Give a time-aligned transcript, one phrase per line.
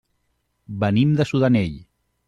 [0.85, 1.81] Venim de Sudanell.